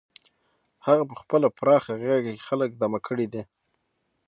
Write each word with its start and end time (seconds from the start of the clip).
هغه 0.85 1.03
په 1.09 1.15
خپله 1.21 1.47
پراخه 1.57 1.93
غېږه 2.01 2.31
کې 2.35 2.45
خلک 2.47 2.69
دمه 2.81 2.99
کړي 3.07 3.27
دي. 3.33 3.43